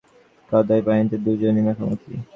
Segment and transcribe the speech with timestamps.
[0.51, 2.13] কাদায় পানিতে দু জনই মাখামাখি।